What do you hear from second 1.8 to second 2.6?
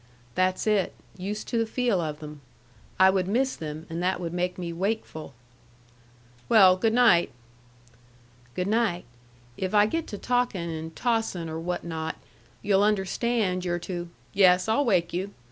of them.